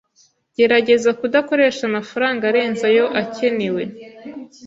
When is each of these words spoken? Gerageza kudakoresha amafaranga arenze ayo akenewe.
Gerageza 0.57 1.11
kudakoresha 1.19 1.81
amafaranga 1.89 2.43
arenze 2.51 2.83
ayo 2.91 3.05
akenewe. 3.21 3.83